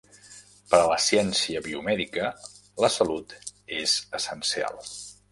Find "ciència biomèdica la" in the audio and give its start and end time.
1.07-2.89